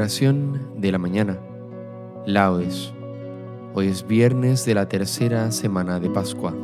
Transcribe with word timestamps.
Oración 0.00 0.58
de 0.78 0.90
la 0.92 0.96
mañana. 0.96 1.38
Laudes. 2.24 2.90
Hoy 3.74 3.88
es 3.88 4.06
viernes 4.06 4.64
de 4.64 4.74
la 4.74 4.88
tercera 4.88 5.50
semana 5.50 6.00
de 6.00 6.08
Pascua. 6.08 6.54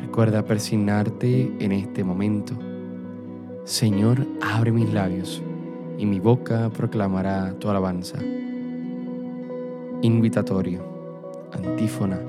Recuerda 0.00 0.44
persignarte 0.44 1.52
en 1.58 1.72
este 1.72 2.04
momento. 2.04 2.54
Señor, 3.64 4.24
abre 4.40 4.70
mis 4.70 4.92
labios 4.92 5.42
y 5.98 6.06
mi 6.06 6.20
boca 6.20 6.70
proclamará 6.70 7.58
tu 7.58 7.68
alabanza. 7.68 8.18
Invitatorio. 10.02 10.84
Antífona. 11.52 12.20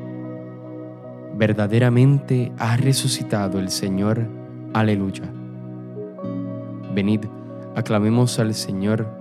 Verdaderamente 1.38 2.52
ha 2.58 2.78
resucitado 2.78 3.60
el 3.60 3.70
Señor. 3.70 4.26
Aleluya. 4.74 5.32
Venid, 6.96 7.26
aclamemos 7.76 8.40
al 8.40 8.56
Señor 8.56 9.21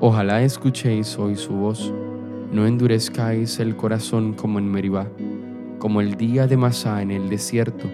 Ojalá 0.00 0.42
escuchéis 0.42 1.18
hoy 1.18 1.34
su 1.34 1.54
voz, 1.54 1.92
no 2.52 2.66
endurezcáis 2.68 3.58
el 3.58 3.74
corazón 3.74 4.32
como 4.32 4.60
en 4.60 4.70
Meribá, 4.70 5.08
como 5.80 6.00
el 6.00 6.16
día 6.16 6.46
de 6.46 6.56
Masá 6.56 7.02
en 7.02 7.10
el 7.10 7.28
desierto, 7.28 7.88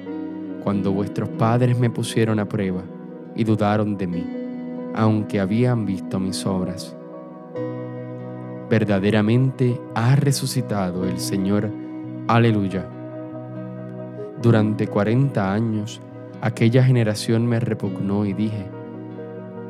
cuando 0.62 0.92
vuestros 0.92 1.30
padres 1.30 1.78
me 1.78 1.88
pusieron 1.88 2.38
a 2.40 2.46
prueba 2.46 2.82
y 3.34 3.44
dudaron 3.44 3.96
de 3.96 4.06
mí, 4.06 4.26
aunque 4.94 5.40
habían 5.40 5.86
visto 5.86 6.20
mis 6.20 6.44
obras. 6.44 6.94
Verdaderamente 8.68 9.80
ha 9.94 10.14
resucitado 10.14 11.06
el 11.06 11.18
Señor. 11.18 11.70
Aleluya. 12.28 12.86
Durante 14.42 14.88
cuarenta 14.88 15.54
años 15.54 16.02
aquella 16.42 16.84
generación 16.84 17.46
me 17.46 17.60
repugnó 17.60 18.26
y 18.26 18.34
dije, 18.34 18.66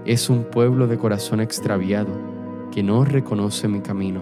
es 0.04 0.28
un 0.28 0.44
pueblo 0.44 0.86
de 0.86 0.98
corazón 0.98 1.40
extraviado 1.40 2.33
que 2.74 2.82
no 2.82 3.04
reconoce 3.04 3.68
mi 3.68 3.80
camino. 3.80 4.20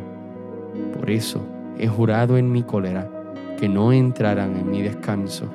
Por 0.95 1.11
eso 1.11 1.41
he 1.79 1.89
jurado 1.89 2.37
en 2.37 2.53
mi 2.53 2.63
cólera 2.63 3.11
que 3.59 3.67
no 3.67 3.95
entrarán 3.95 4.57
en 4.59 4.71
mi 4.71 4.83
descanso. 4.83 5.47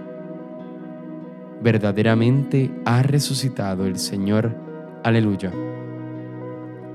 Verdaderamente 1.62 2.72
ha 2.86 3.03
resucitado 3.03 3.86
el 3.86 4.00
Señor. 4.00 4.52
Aleluya. 5.03 5.53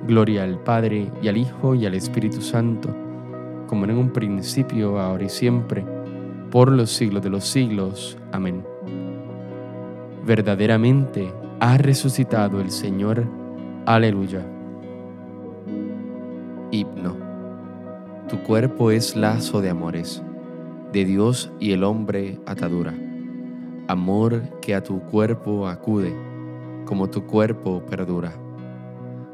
Gloria 0.04 0.42
al 0.42 0.58
Padre 0.58 1.08
y 1.22 1.28
al 1.28 1.36
Hijo 1.36 1.76
y 1.76 1.86
al 1.86 1.94
Espíritu 1.94 2.42
Santo, 2.42 2.88
como 3.68 3.84
en 3.84 3.96
un 3.96 4.10
principio, 4.10 4.98
ahora 4.98 5.22
y 5.22 5.28
siempre, 5.28 5.84
por 6.50 6.72
los 6.72 6.90
siglos 6.90 7.22
de 7.22 7.30
los 7.30 7.44
siglos. 7.44 8.18
Amén. 8.32 8.64
Verdaderamente 10.26 11.32
ha 11.60 11.78
resucitado 11.78 12.60
el 12.60 12.72
Señor. 12.72 13.24
Aleluya. 13.86 14.44
Himno. 16.72 17.16
Tu 18.28 18.42
cuerpo 18.42 18.90
es 18.90 19.14
lazo 19.14 19.60
de 19.60 19.70
amores, 19.70 20.20
de 20.92 21.04
Dios 21.04 21.52
y 21.60 21.70
el 21.70 21.84
hombre 21.84 22.40
atadura. 22.46 22.92
Amor 23.86 24.42
que 24.60 24.74
a 24.74 24.82
tu 24.82 25.00
cuerpo 25.02 25.68
acude, 25.68 26.12
como 26.84 27.08
tu 27.08 27.24
cuerpo 27.24 27.86
perdura. 27.86 28.32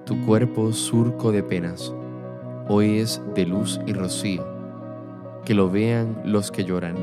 Tu 0.04 0.20
cuerpo 0.26 0.70
surco 0.72 1.32
de 1.32 1.42
penas, 1.42 1.94
hoy 2.68 2.98
es 2.98 3.22
de 3.34 3.46
luz 3.46 3.80
y 3.86 3.94
rocío. 3.94 4.46
Que 5.46 5.54
lo 5.54 5.70
vean 5.70 6.20
los 6.26 6.50
que 6.50 6.64
lloran, 6.64 6.96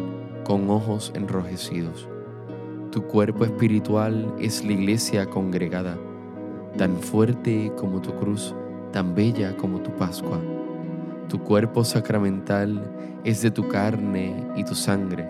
con 0.44 0.70
ojos 0.70 1.12
enrojecidos 1.16 2.08
tu 2.96 3.04
cuerpo 3.08 3.44
espiritual 3.44 4.34
es 4.40 4.64
la 4.64 4.72
iglesia 4.72 5.26
congregada, 5.26 5.98
tan 6.78 6.96
fuerte 6.96 7.70
como 7.76 8.02
tu 8.02 8.16
cruz, 8.16 8.56
tan 8.96 9.14
bella 9.14 9.58
como 9.58 9.82
tu 9.82 9.92
Pascua. 9.92 10.40
Tu 11.28 11.38
cuerpo 11.44 11.84
sacramental 11.84 12.82
es 13.26 13.42
de 13.42 13.52
tu 13.52 13.68
carne 13.68 14.34
y 14.56 14.64
tu 14.64 14.74
sangre, 14.74 15.30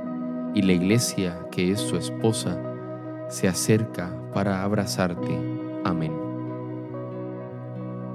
y 0.53 0.61
la 0.61 0.73
iglesia, 0.73 1.47
que 1.51 1.71
es 1.71 1.87
tu 1.87 1.97
esposa, 1.97 2.61
se 3.27 3.47
acerca 3.47 4.15
para 4.35 4.61
abrazarte. 4.61 5.35
Amén. 5.83 6.13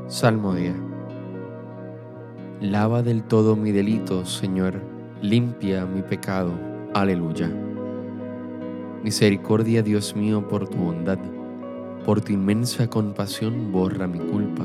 Salmo 0.07 0.55
día. 0.55 0.77
Lava 2.61 3.03
del 3.03 3.25
todo 3.25 3.57
mi 3.57 3.73
delito, 3.73 4.25
Señor, 4.25 4.81
limpia 5.21 5.85
mi 5.85 6.03
pecado. 6.03 6.53
Aleluya. 6.95 7.51
Misericordia, 9.03 9.83
Dios 9.83 10.15
mío, 10.15 10.47
por 10.47 10.69
tu 10.69 10.79
bondad, 10.79 11.19
por 12.07 12.21
tu 12.21 12.33
inmensa 12.33 12.89
compasión, 12.89 13.73
borra 13.73 14.07
mi 14.07 14.21
culpa, 14.21 14.65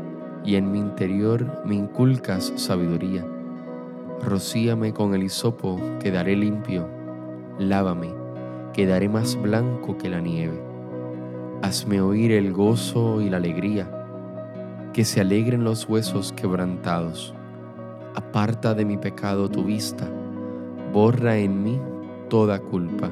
y 0.43 0.55
en 0.55 0.71
mi 0.71 0.79
interior 0.79 1.63
me 1.65 1.75
inculcas 1.75 2.53
sabiduría. 2.55 3.25
Rocíame 4.23 4.93
con 4.93 5.13
el 5.13 5.23
hisopo, 5.23 5.79
quedaré 5.99 6.35
limpio. 6.35 6.87
Lávame, 7.59 8.13
quedaré 8.73 9.09
más 9.09 9.39
blanco 9.41 9.97
que 9.97 10.09
la 10.09 10.19
nieve. 10.19 10.59
Hazme 11.61 12.01
oír 12.01 12.31
el 12.31 12.53
gozo 12.53 13.21
y 13.21 13.29
la 13.29 13.37
alegría, 13.37 13.89
que 14.93 15.05
se 15.05 15.21
alegren 15.21 15.63
los 15.63 15.87
huesos 15.87 16.33
quebrantados. 16.33 17.33
Aparta 18.15 18.73
de 18.73 18.85
mi 18.85 18.97
pecado 18.97 19.49
tu 19.49 19.63
vista, 19.63 20.07
borra 20.91 21.37
en 21.37 21.63
mí 21.63 21.79
toda 22.29 22.59
culpa. 22.59 23.09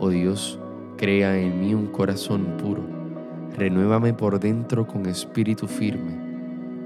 Oh 0.00 0.10
Dios, 0.10 0.58
Crea 0.96 1.36
en 1.36 1.60
mí 1.60 1.74
un 1.74 1.88
corazón 1.88 2.56
puro, 2.56 2.82
renuévame 3.56 4.14
por 4.14 4.38
dentro 4.38 4.86
con 4.86 5.06
espíritu 5.06 5.66
firme. 5.66 6.23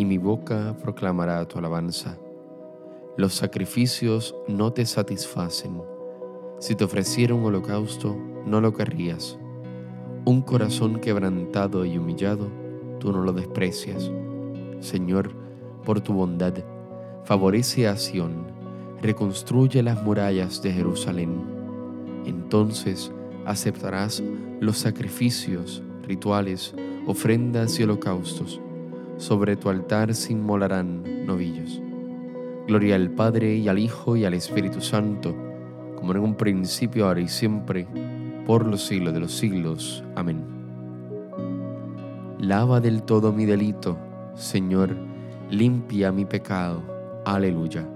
y 0.00 0.04
mi 0.06 0.16
boca 0.16 0.74
proclamará 0.82 1.46
tu 1.46 1.58
alabanza. 1.58 2.16
Los 3.18 3.34
sacrificios 3.34 4.34
no 4.48 4.72
te 4.72 4.86
satisfacen, 4.86 5.82
Si 6.58 6.74
te 6.74 6.84
ofreciera 6.84 7.34
un 7.34 7.44
holocausto, 7.44 8.16
no 8.46 8.62
lo 8.62 8.72
querrías. 8.72 9.38
Un 10.24 10.40
corazón 10.40 11.00
quebrantado 11.00 11.84
y 11.84 11.98
humillado, 11.98 12.48
tú 12.98 13.12
no 13.12 13.22
lo 13.22 13.32
desprecias. 13.32 14.10
Señor, 14.78 15.32
por 15.84 16.00
tu 16.00 16.14
bondad, 16.14 16.54
favorece 17.24 17.86
a 17.86 17.96
Sión, 17.96 18.46
reconstruye 19.02 19.82
las 19.82 20.02
murallas 20.02 20.62
de 20.62 20.72
Jerusalén. 20.72 21.42
Entonces 22.24 23.12
aceptarás 23.44 24.22
los 24.60 24.78
sacrificios, 24.78 25.82
rituales, 26.02 26.74
ofrendas 27.06 27.78
y 27.78 27.82
holocaustos. 27.82 28.60
Sobre 29.20 29.54
tu 29.54 29.68
altar 29.68 30.14
se 30.14 30.32
inmolarán 30.32 31.26
novillos. 31.26 31.82
Gloria 32.66 32.94
al 32.94 33.10
Padre 33.10 33.54
y 33.54 33.68
al 33.68 33.78
Hijo 33.78 34.16
y 34.16 34.24
al 34.24 34.32
Espíritu 34.32 34.80
Santo, 34.80 35.36
como 35.94 36.12
en 36.12 36.20
un 36.20 36.34
principio, 36.34 37.06
ahora 37.06 37.20
y 37.20 37.28
siempre, 37.28 37.86
por 38.46 38.64
los 38.64 38.86
siglos 38.86 39.12
de 39.12 39.20
los 39.20 39.32
siglos. 39.32 40.02
Amén. 40.16 40.42
Lava 42.38 42.80
del 42.80 43.02
todo 43.02 43.30
mi 43.30 43.44
delito, 43.44 43.98
Señor, 44.36 44.96
limpia 45.50 46.12
mi 46.12 46.24
pecado. 46.24 46.80
Aleluya. 47.26 47.86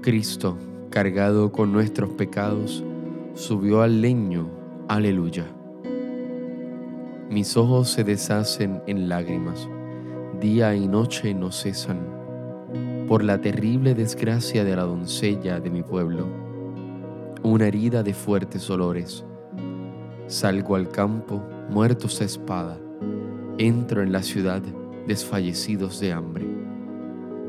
Cristo, 0.00 0.56
cargado 0.88 1.52
con 1.52 1.70
nuestros 1.70 2.12
pecados, 2.12 2.82
subió 3.34 3.82
al 3.82 4.00
leño. 4.00 4.48
Aleluya. 4.88 5.44
Mis 7.30 7.56
ojos 7.56 7.90
se 7.90 8.04
deshacen 8.04 8.82
en 8.86 9.08
lágrimas, 9.08 9.68
día 10.40 10.76
y 10.76 10.86
noche 10.86 11.34
no 11.34 11.50
cesan 11.50 11.98
por 13.08 13.24
la 13.24 13.40
terrible 13.40 13.94
desgracia 13.94 14.62
de 14.62 14.76
la 14.76 14.84
doncella 14.84 15.58
de 15.58 15.68
mi 15.68 15.82
pueblo, 15.82 16.26
una 17.42 17.66
herida 17.66 18.04
de 18.04 18.14
fuertes 18.14 18.70
olores. 18.70 19.24
Salgo 20.28 20.76
al 20.76 20.88
campo, 20.88 21.42
muertos 21.68 22.20
a 22.20 22.24
espada, 22.24 22.78
entro 23.58 24.02
en 24.02 24.12
la 24.12 24.22
ciudad, 24.22 24.62
desfallecidos 25.08 25.98
de 25.98 26.12
hambre. 26.12 26.46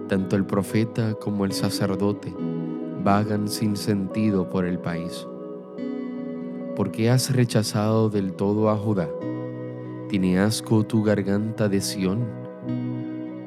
Tanto 0.08 0.36
el 0.36 0.46
profeta 0.46 1.14
como 1.14 1.46
el 1.46 1.52
sacerdote 1.52 2.34
vagan 3.04 3.48
sin 3.48 3.78
sentido 3.78 4.50
por 4.50 4.66
el 4.66 4.80
país. 4.80 5.28
¿Por 6.76 6.92
qué 6.92 7.12
has 7.12 7.36
rechazado 7.36 8.10
del 8.10 8.34
todo 8.34 8.72
a 8.72 8.76
Judá? 8.76 9.08
¿Tiene 10.10 10.40
asco 10.40 10.86
tu 10.86 11.04
garganta 11.04 11.68
de 11.68 11.82
Sión? 11.82 12.26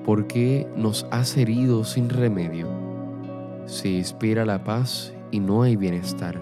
¿Por 0.05 0.27
qué 0.27 0.69
nos 0.77 1.07
has 1.11 1.39
herido 1.39 1.85
sin 1.85 2.11
remedio? 2.11 2.69
Se 3.65 3.99
espera 3.99 4.45
la 4.45 4.63
paz 4.63 5.15
y 5.31 5.41
no 5.41 5.63
hay 5.63 5.77
bienestar. 5.77 6.39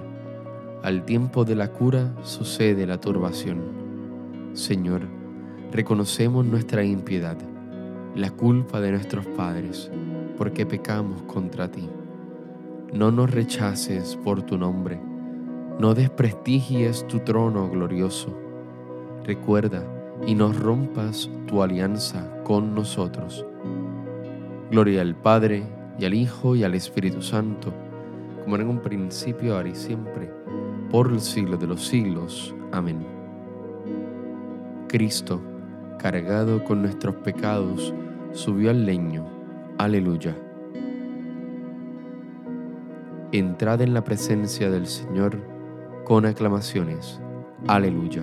Al 0.82 1.04
tiempo 1.04 1.44
de 1.44 1.54
la 1.54 1.70
cura 1.70 2.12
sucede 2.24 2.84
la 2.84 3.00
turbación. 3.00 3.60
Señor, 4.54 5.02
reconocemos 5.70 6.44
nuestra 6.44 6.82
impiedad, 6.82 7.36
la 8.16 8.32
culpa 8.32 8.80
de 8.80 8.90
nuestros 8.90 9.24
padres, 9.24 9.88
porque 10.36 10.66
pecamos 10.66 11.22
contra 11.22 11.70
ti. 11.70 11.88
No 12.92 13.12
nos 13.12 13.30
rechaces 13.30 14.16
por 14.16 14.42
tu 14.42 14.58
nombre, 14.58 15.00
no 15.78 15.94
desprestigies 15.94 17.06
tu 17.06 17.20
trono 17.20 17.70
glorioso. 17.70 18.36
Recuerda 19.24 19.84
y 20.26 20.34
no 20.34 20.52
rompas 20.52 21.30
tu 21.46 21.62
alianza 21.62 22.30
con 22.44 22.74
nosotros. 22.74 23.44
Gloria 24.70 25.02
al 25.02 25.14
Padre, 25.14 25.64
y 25.98 26.04
al 26.04 26.14
Hijo, 26.14 26.54
y 26.54 26.64
al 26.64 26.74
Espíritu 26.74 27.22
Santo, 27.22 27.72
como 28.44 28.56
en 28.56 28.68
un 28.68 28.80
principio, 28.80 29.56
ahora 29.56 29.68
y 29.68 29.74
siempre, 29.74 30.30
por 30.90 31.10
el 31.10 31.20
siglo 31.20 31.56
de 31.56 31.66
los 31.66 31.86
siglos. 31.86 32.54
Amén. 32.72 33.04
Cristo, 34.88 35.40
cargado 35.98 36.64
con 36.64 36.82
nuestros 36.82 37.16
pecados, 37.16 37.92
subió 38.32 38.70
al 38.70 38.86
leño. 38.86 39.26
Aleluya. 39.78 40.36
Entrad 43.32 43.82
en 43.82 43.92
la 43.92 44.04
presencia 44.04 44.70
del 44.70 44.86
Señor 44.86 45.38
con 46.04 46.24
aclamaciones. 46.24 47.20
Aleluya. 47.66 48.22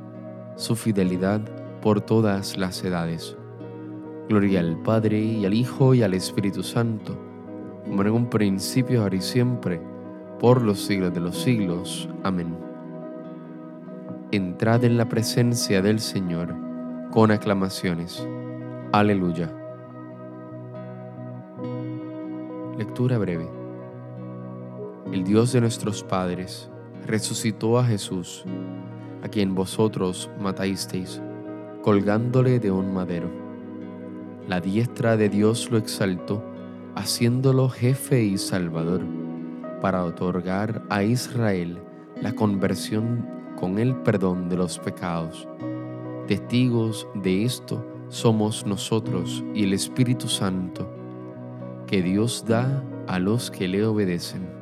su 0.61 0.75
fidelidad 0.75 1.41
por 1.81 2.01
todas 2.01 2.55
las 2.55 2.83
edades. 2.83 3.35
Gloria 4.29 4.59
al 4.59 4.77
Padre 4.83 5.19
y 5.19 5.43
al 5.43 5.55
Hijo 5.55 5.95
y 5.95 6.03
al 6.03 6.13
Espíritu 6.13 6.61
Santo, 6.61 7.17
como 7.83 8.03
en 8.03 8.11
un 8.11 8.29
principio, 8.29 9.01
ahora 9.01 9.15
y 9.15 9.21
siempre, 9.21 9.81
por 10.39 10.61
los 10.61 10.79
siglos 10.85 11.15
de 11.15 11.19
los 11.19 11.41
siglos. 11.41 12.07
Amén. 12.21 12.55
Entrad 14.31 14.83
en 14.83 14.97
la 14.97 15.09
presencia 15.09 15.81
del 15.81 15.99
Señor 15.99 16.55
con 17.09 17.31
aclamaciones. 17.31 18.25
Aleluya. 18.91 19.51
Lectura 22.77 23.17
breve. 23.17 23.49
El 25.11 25.23
Dios 25.23 25.53
de 25.53 25.61
nuestros 25.61 26.03
padres 26.03 26.69
resucitó 27.07 27.79
a 27.79 27.83
Jesús 27.83 28.45
a 29.23 29.29
quien 29.29 29.55
vosotros 29.55 30.29
matasteis, 30.39 31.21
colgándole 31.81 32.59
de 32.59 32.71
un 32.71 32.93
madero. 32.93 33.29
La 34.47 34.59
diestra 34.59 35.17
de 35.17 35.29
Dios 35.29 35.69
lo 35.71 35.77
exaltó, 35.77 36.43
haciéndolo 36.95 37.69
jefe 37.69 38.23
y 38.23 38.37
salvador, 38.37 39.01
para 39.81 40.03
otorgar 40.03 40.83
a 40.89 41.03
Israel 41.03 41.79
la 42.21 42.33
conversión 42.33 43.25
con 43.59 43.79
el 43.79 43.95
perdón 43.97 44.49
de 44.49 44.57
los 44.57 44.79
pecados. 44.79 45.47
Testigos 46.27 47.07
de 47.15 47.45
esto 47.45 47.85
somos 48.09 48.65
nosotros 48.65 49.43
y 49.53 49.63
el 49.63 49.73
Espíritu 49.73 50.27
Santo, 50.27 50.89
que 51.87 52.01
Dios 52.01 52.45
da 52.47 52.83
a 53.07 53.19
los 53.19 53.49
que 53.51 53.67
le 53.67 53.85
obedecen. 53.85 54.60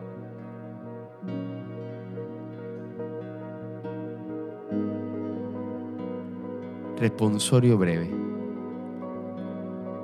Responsorio 6.99 7.77
breve. 7.77 8.11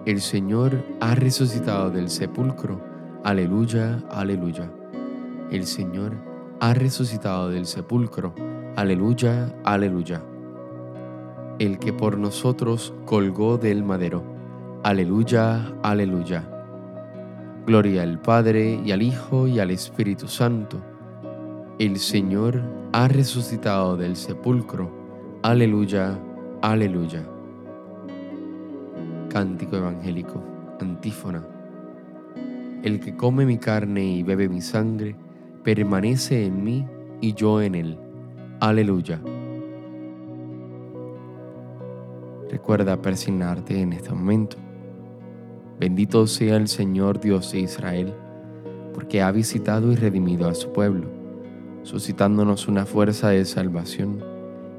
El 0.06 0.22
Señor 0.22 0.82
ha 1.02 1.14
resucitado 1.14 1.90
del 1.90 2.10
sepulcro. 2.10 2.80
Aleluya, 3.22 4.02
aleluya. 4.10 4.72
El 5.52 5.66
Señor 5.66 6.14
ha 6.62 6.74
resucitado 6.74 7.50
del 7.50 7.66
sepulcro. 7.66 8.34
Aleluya, 8.78 9.54
aleluya. 9.66 10.24
El 11.60 11.80
que 11.80 11.92
por 11.92 12.18
nosotros 12.18 12.94
colgó 13.04 13.58
del 13.58 13.84
madero. 13.84 14.24
Aleluya, 14.84 15.74
aleluya. 15.84 16.50
Gloria 17.68 18.04
al 18.04 18.22
Padre 18.22 18.80
y 18.86 18.94
al 18.94 19.02
Hijo 19.02 19.48
y 19.50 19.60
al 19.60 19.72
Espíritu 19.72 20.30
Santo. 20.30 20.78
El 21.78 21.98
Señor 21.98 22.62
ha 22.94 23.10
resucitado 23.10 23.98
del 23.98 24.16
sepulcro. 24.16 24.90
Aleluya, 25.42 26.18
Aleluya. 26.62 27.24
Cántico 29.30 29.76
evangélico, 29.76 30.42
antífona. 30.80 31.46
El 32.82 33.00
que 33.00 33.16
come 33.16 33.46
mi 33.46 33.58
carne 33.58 34.04
y 34.04 34.24
bebe 34.24 34.50
mi 34.50 34.62
sangre, 34.62 35.16
permanece 35.64 36.46
en 36.46 36.64
mí 36.64 36.88
y 37.22 37.34
yo 37.34 37.62
en 37.62 37.76
él. 37.76 38.00
Aleluya. 38.62 39.22
Recuerda 42.50 43.02
persignarte 43.02 43.82
en 43.82 43.94
este 43.94 44.12
momento. 44.12 44.58
Bendito 45.80 46.26
sea 46.26 46.56
el 46.56 46.68
Señor 46.68 47.20
Dios 47.20 47.52
de 47.52 47.60
Israel, 47.60 48.14
porque 48.94 49.22
ha 49.22 49.32
visitado 49.32 49.92
y 49.92 49.96
redimido 49.96 50.48
a 50.48 50.56
su 50.56 50.72
pueblo, 50.72 51.10
suscitándonos 51.84 52.68
una 52.68 52.86
fuerza 52.86 53.30
de 53.30 53.44
salvación 53.46 54.35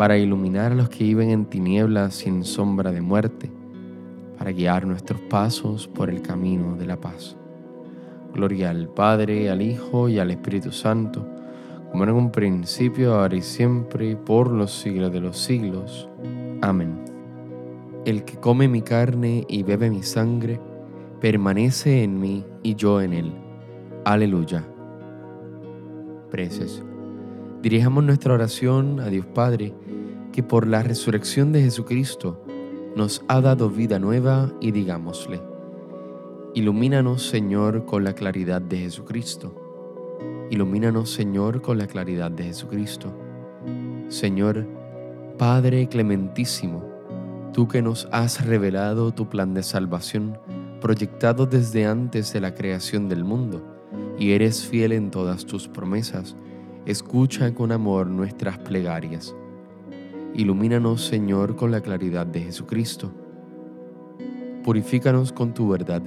para 0.00 0.16
iluminar 0.16 0.72
a 0.72 0.74
los 0.74 0.88
que 0.88 1.04
viven 1.04 1.28
en 1.28 1.44
tinieblas 1.44 2.14
sin 2.14 2.42
sombra 2.42 2.90
de 2.90 3.02
muerte 3.02 3.52
para 4.38 4.50
guiar 4.50 4.86
nuestros 4.86 5.20
pasos 5.20 5.88
por 5.88 6.08
el 6.08 6.22
camino 6.22 6.74
de 6.74 6.86
la 6.86 6.98
paz. 6.98 7.36
Gloria 8.32 8.70
al 8.70 8.88
Padre, 8.88 9.50
al 9.50 9.60
Hijo 9.60 10.08
y 10.08 10.18
al 10.18 10.30
Espíritu 10.30 10.72
Santo, 10.72 11.28
como 11.90 12.04
en 12.04 12.12
un 12.12 12.32
principio, 12.32 13.12
ahora 13.12 13.36
y 13.36 13.42
siempre, 13.42 14.16
por 14.16 14.50
los 14.50 14.72
siglos 14.72 15.12
de 15.12 15.20
los 15.20 15.36
siglos. 15.36 16.08
Amén. 16.62 17.04
El 18.06 18.24
que 18.24 18.38
come 18.38 18.68
mi 18.68 18.80
carne 18.80 19.44
y 19.50 19.62
bebe 19.64 19.90
mi 19.90 20.02
sangre, 20.02 20.58
permanece 21.20 22.02
en 22.02 22.18
mí 22.18 22.46
y 22.62 22.74
yo 22.74 23.02
en 23.02 23.12
él. 23.12 23.34
Aleluya. 24.06 24.64
Preces. 26.30 26.82
Dirijamos 27.60 28.02
nuestra 28.02 28.32
oración 28.32 29.00
a 29.00 29.08
Dios 29.08 29.26
Padre, 29.26 29.74
que 30.40 30.42
por 30.42 30.66
la 30.66 30.82
resurrección 30.82 31.52
de 31.52 31.60
Jesucristo, 31.60 32.42
nos 32.96 33.22
ha 33.28 33.42
dado 33.42 33.68
vida 33.68 33.98
nueva 33.98 34.50
y 34.58 34.70
digámosle, 34.70 35.42
ilumínanos 36.54 37.26
Señor 37.28 37.84
con 37.84 38.04
la 38.04 38.14
claridad 38.14 38.62
de 38.62 38.78
Jesucristo. 38.78 39.54
Ilumínanos 40.48 41.10
Señor 41.10 41.60
con 41.60 41.76
la 41.76 41.86
claridad 41.86 42.30
de 42.30 42.44
Jesucristo. 42.44 43.12
Señor, 44.08 44.66
Padre 45.36 45.88
clementísimo, 45.88 46.84
tú 47.52 47.68
que 47.68 47.82
nos 47.82 48.08
has 48.10 48.46
revelado 48.46 49.12
tu 49.12 49.28
plan 49.28 49.52
de 49.52 49.62
salvación 49.62 50.38
proyectado 50.80 51.44
desde 51.44 51.84
antes 51.84 52.32
de 52.32 52.40
la 52.40 52.54
creación 52.54 53.10
del 53.10 53.24
mundo, 53.24 53.62
y 54.18 54.32
eres 54.32 54.66
fiel 54.66 54.92
en 54.92 55.10
todas 55.10 55.44
tus 55.44 55.68
promesas, 55.68 56.34
escucha 56.86 57.52
con 57.52 57.72
amor 57.72 58.06
nuestras 58.06 58.56
plegarias 58.56 59.34
Ilumínanos, 60.34 61.04
Señor, 61.04 61.56
con 61.56 61.72
la 61.72 61.80
claridad 61.80 62.24
de 62.24 62.40
Jesucristo. 62.40 63.10
Purifícanos 64.62 65.32
con 65.32 65.54
tu 65.54 65.68
verdad 65.68 66.02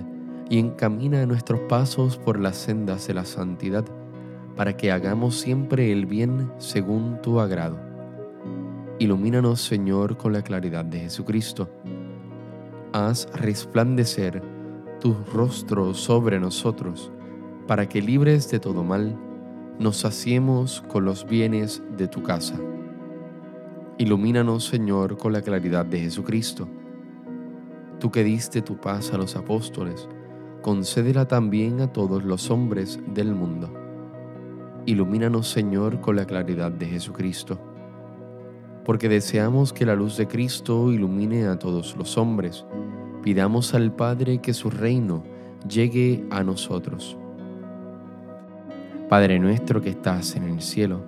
y 0.49 0.59
encamina 0.59 1.25
nuestros 1.25 1.59
pasos 1.61 2.17
por 2.17 2.39
las 2.39 2.55
sendas 2.55 3.05
de 3.07 3.15
la 3.15 3.25
santidad, 3.25 3.83
para 4.55 4.77
que 4.77 4.91
hagamos 4.91 5.35
siempre 5.35 5.91
el 5.91 6.05
bien 6.05 6.51
según 6.57 7.21
tu 7.21 7.41
agrado. 7.41 7.77
Ilumínanos, 8.97 9.59
Señor, 9.59 10.15
con 10.15 10.31
la 10.31 10.41
claridad 10.41 10.85
de 10.85 11.01
Jesucristo. 11.01 11.69
Haz 12.93 13.27
resplandecer 13.33 14.41
tu 15.01 15.15
rostro 15.33 15.93
sobre 15.93 16.39
nosotros, 16.39 17.11
para 17.67 17.89
que 17.89 18.01
libres 18.01 18.49
de 18.49 18.59
todo 18.59 18.83
mal, 18.83 19.17
nos 19.79 19.97
saciemos 19.97 20.81
con 20.87 21.03
los 21.03 21.25
bienes 21.25 21.83
de 21.97 22.07
tu 22.07 22.23
casa. 22.23 22.57
Ilumínanos, 23.99 24.65
Señor, 24.65 25.17
con 25.17 25.33
la 25.33 25.43
claridad 25.43 25.85
de 25.85 25.99
Jesucristo. 25.99 26.67
Tú 27.99 28.09
que 28.09 28.23
diste 28.23 28.63
tu 28.63 28.77
paz 28.77 29.13
a 29.13 29.19
los 29.19 29.35
apóstoles, 29.35 30.09
concédela 30.63 31.27
también 31.27 31.79
a 31.79 31.93
todos 31.93 32.23
los 32.23 32.49
hombres 32.49 32.99
del 33.13 33.35
mundo. 33.35 33.71
Ilumínanos, 34.87 35.47
Señor, 35.47 36.01
con 36.01 36.15
la 36.15 36.25
claridad 36.25 36.71
de 36.71 36.87
Jesucristo. 36.87 37.59
Porque 38.83 39.07
deseamos 39.07 39.71
que 39.71 39.85
la 39.85 39.93
luz 39.93 40.17
de 40.17 40.27
Cristo 40.27 40.91
ilumine 40.91 41.45
a 41.45 41.59
todos 41.59 41.95
los 41.95 42.17
hombres, 42.17 42.65
pidamos 43.21 43.75
al 43.75 43.93
Padre 43.93 44.39
que 44.39 44.55
su 44.55 44.71
reino 44.71 45.23
llegue 45.69 46.25
a 46.31 46.43
nosotros. 46.43 47.15
Padre 49.07 49.37
nuestro 49.37 49.81
que 49.81 49.91
estás 49.91 50.35
en 50.35 50.45
el 50.45 50.61
cielo, 50.61 51.01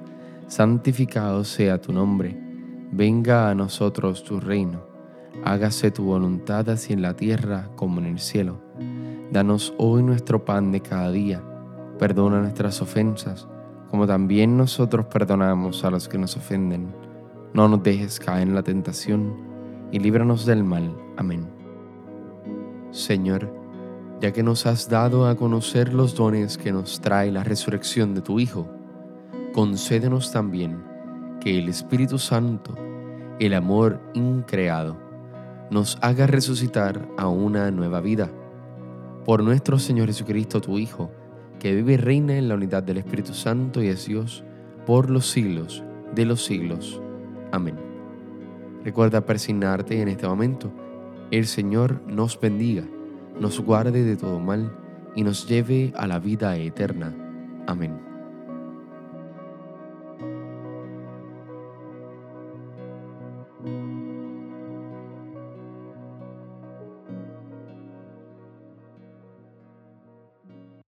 santificado 0.46 1.44
sea 1.44 1.82
tu 1.82 1.92
nombre 1.92 2.45
Venga 2.92 3.50
a 3.50 3.56
nosotros 3.56 4.24
tu 4.24 4.40
reino, 4.40 4.86
hágase 5.44 5.92
tu 5.92 6.06
voluntad 6.06 6.70
así 6.70 6.94
en 6.94 7.02
la 7.02 7.16
tierra 7.16 7.70
como 7.76 8.00
en 8.00 8.06
el 8.06 8.20
cielo. 8.20 8.62
Danos 9.32 9.74
hoy 9.78 10.04
nuestro 10.04 10.46
pan 10.46 10.72
de 10.72 10.82
cada 10.82 11.12
día, 11.12 11.44
perdona 11.98 12.42
nuestras 12.42 12.82
ofensas, 12.82 13.48
como 13.90 14.08
también 14.08 14.56
nosotros 14.56 15.08
perdonamos 15.08 15.84
a 15.84 15.90
los 15.90 16.08
que 16.08 16.18
nos 16.18 16.38
ofenden. 16.38 16.94
No 17.54 17.68
nos 17.68 17.84
dejes 17.84 18.20
caer 18.20 18.48
en 18.48 18.56
la 18.56 18.64
tentación, 18.64 19.36
y 19.92 20.00
líbranos 20.00 20.46
del 20.46 20.64
mal. 20.64 20.96
Amén. 21.18 21.48
Señor, 22.92 23.52
ya 24.22 24.32
que 24.32 24.44
nos 24.44 24.66
has 24.68 24.90
dado 24.90 25.28
a 25.28 25.36
conocer 25.36 25.94
los 25.94 26.16
dones 26.16 26.58
que 26.58 26.72
nos 26.72 27.02
trae 27.02 27.32
la 27.32 27.44
resurrección 27.44 28.14
de 28.14 28.22
tu 28.22 28.40
Hijo, 28.40 28.68
concédenos 29.54 30.32
también 30.32 30.85
que 31.46 31.60
el 31.60 31.70
Espíritu 31.70 32.18
Santo, 32.18 32.74
el 33.40 33.54
amor 33.54 34.02
increado, 34.16 34.98
nos 35.70 35.96
haga 36.02 36.26
resucitar 36.26 37.08
a 37.20 37.28
una 37.28 37.70
nueva 37.70 38.02
vida. 38.02 38.32
Por 39.26 39.44
nuestro 39.44 39.78
Señor 39.78 40.08
Jesucristo, 40.08 40.60
tu 40.60 40.80
Hijo, 40.80 41.12
que 41.60 41.76
vive 41.76 41.94
y 41.94 41.98
reina 41.98 42.36
en 42.36 42.50
la 42.50 42.56
unidad 42.56 42.82
del 42.82 42.98
Espíritu 42.98 43.36
Santo 43.36 43.84
y 43.84 43.90
es 43.90 44.08
Dios 44.08 44.44
por 44.88 45.12
los 45.12 45.30
siglos 45.30 45.84
de 46.16 46.26
los 46.26 46.44
siglos. 46.44 47.00
Amén. 47.52 47.76
Recuerda 48.84 49.24
persignarte 49.24 50.02
en 50.02 50.08
este 50.08 50.28
momento. 50.28 50.74
El 51.30 51.46
Señor 51.46 52.02
nos 52.08 52.40
bendiga, 52.40 52.86
nos 53.40 53.60
guarde 53.60 54.04
de 54.04 54.18
todo 54.18 54.40
mal 54.40 54.76
y 55.16 55.22
nos 55.22 55.48
lleve 55.48 55.94
a 55.96 56.08
la 56.08 56.18
vida 56.18 56.58
eterna. 56.58 57.14
Amén. 57.68 58.05